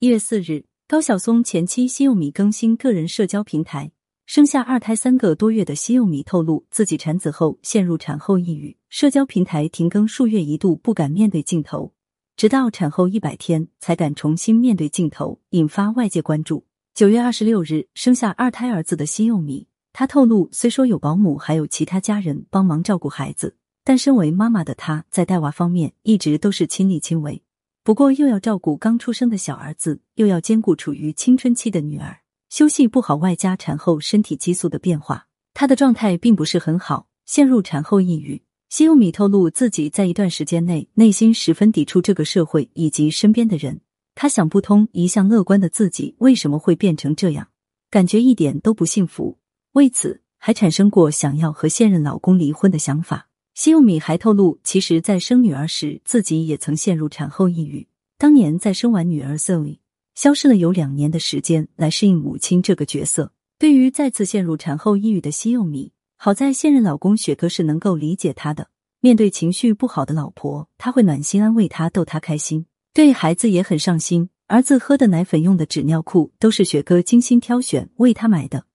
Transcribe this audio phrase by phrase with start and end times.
[0.00, 3.90] 一月四日，高晓松前妻西柚米更新个人社交平台，
[4.26, 11.92] 生下二胎三个多月的西柚米透露自己产子后陷入产后抑郁，社交平台停更数月，一度不敢面对镜头，
[12.36, 16.64] 直到产后一百天才敢重新面对镜头，引发外界关注。
[16.94, 27.42] 九月二十六日，生下二胎儿子的西柚米，他透露，虽说有保姆还有其他家人帮忙照顾孩子，但身为妈妈的她在带娃方面一直都是亲力亲为。
[27.88, 32.18] 不过，又要照顾刚出生的小儿子，又要兼顾处于青春期的女儿，
[32.50, 38.42] 休息不好，外加产后身体激素的变化，她的状态并不是很好，陷入产后抑郁。
[38.68, 43.80] 西柚米透露，自己在一段时间内内心十分抵触这个社会以及身边的人，
[44.14, 47.48] 她想不通，一向乐观的自己为什么会变成这样，
[47.90, 49.38] 感觉一点都不幸福，
[49.72, 53.27] 为此还产生过想要和现任老公离婚的想法。
[53.58, 57.88] 西柚米还透露，其实，在生女儿时，自己也曾陷入产后抑郁。
[58.16, 59.80] 当年在生完女儿 Zoe，
[60.14, 63.32] 消失了有两年的时间来适应母亲这个角色。
[63.58, 68.68] 对于再次陷入产后抑郁的西柚米，好在现任老公雪哥是能够理解她的。
[69.00, 72.66] 面对情绪不好的老婆，他会暖心安慰她，逗她开心。
[72.94, 78.66] 对孩子也很上心，儿子喝的奶粉、用的纸尿裤都是雪哥精心挑选为他买的。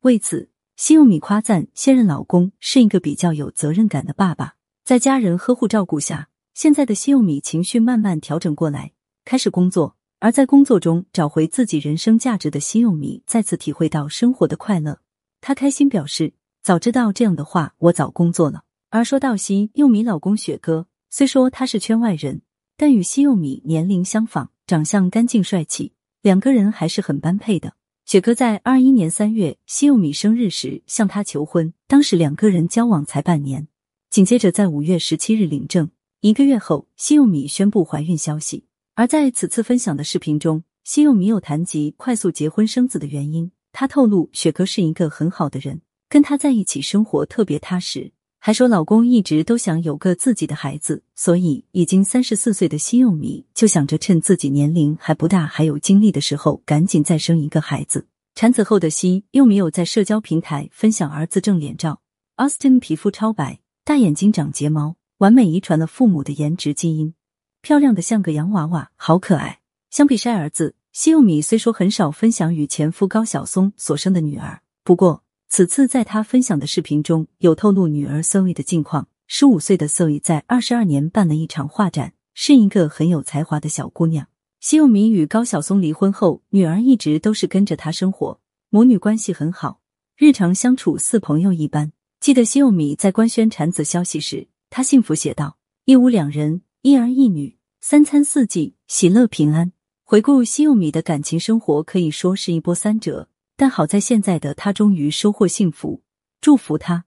[0.00, 0.50] 为此。
[0.76, 8.92] 西柚米夸赞现任老公是一个比较有责任感的爸爸，在家人呵护照顾下，现在的西柚米情绪慢慢调整过来，
[9.24, 9.96] 开始工作。
[10.18, 14.98] 而在工作中找回自己人生价值的西柚米，再次体会到生活的快乐。
[15.40, 22.42] 他开心表示：“早知道这样的话，我早工作了。”而说到西柚米老公雪哥，虽说他是圈外人，
[22.76, 27.74] 但与西柚米年龄相仿，长相干净帅气，两个人还是很般配的。
[28.04, 33.66] 雪哥在二一年三月西柚米生日时向他求婚，当时两个人交往才半年。
[34.10, 38.66] 紧接着在五月十七日领证，一个月后西柚米宣布怀孕消息。
[38.94, 43.50] 而在此次分享的视频中，西柚米有谈及快速结婚生子的原因。
[43.72, 45.80] 她透露，雪哥是一个很好的人，
[46.10, 48.12] 跟他在一起生活特别踏实。
[48.46, 58.06] 还说老公一直都想有个自己的孩子，所以已经三十四岁的西柚米就想着趁自己年龄还不大、还有精力的时候，赶紧再生一个孩子。
[58.34, 62.02] 产子后的西柚米有在社交平台分享儿子正脸照
[62.36, 67.14] ，Austin 皮肤超白，大眼睛长睫毛，完美遗传了父母的颜值基因，
[67.62, 69.60] 漂亮的像个洋娃娃，好可爱。
[69.88, 75.23] 相比晒儿子，西柚米虽说很少分享与前夫高晓松所生的女儿，不过。
[75.56, 79.06] 此次在他分享的视频中有透露女儿 Zoe 的近况。
[79.28, 84.26] 十五岁的 Zoe 在二十二年办了一场画展，是一个很有才华的小姑娘。
[84.58, 89.78] 西柚米与高晓松离婚后，女儿一直都是跟着他生活，母女关系很好，
[90.16, 91.92] 日常相处似朋友一般。
[92.18, 99.70] 记得西柚米在官宣产子消息时，她幸福写道：“一屋两人，一儿一女，三餐四季，喜乐平安。”
[100.02, 103.28] 回顾西柚米的感情生活，可以说是一波三折。
[103.56, 106.02] 但好在现在的他终于收获幸福，
[106.40, 107.02] 祝福他。